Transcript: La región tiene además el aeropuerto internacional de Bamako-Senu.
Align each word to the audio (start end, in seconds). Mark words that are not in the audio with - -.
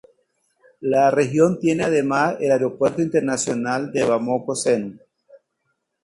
La 0.79 1.11
región 1.11 1.59
tiene 1.59 1.83
además 1.83 2.37
el 2.39 2.51
aeropuerto 2.51 3.03
internacional 3.03 3.91
de 3.91 4.03
Bamako-Senu. 4.03 4.97